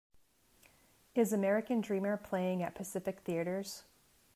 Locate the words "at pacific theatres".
2.63-3.83